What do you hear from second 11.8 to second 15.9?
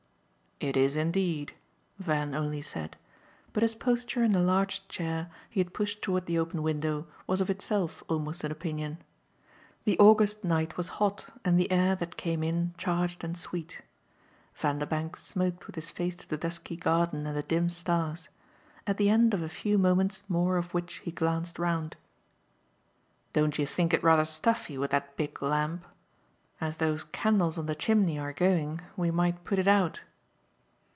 that came in charged and sweet. Vanderbank smoked with his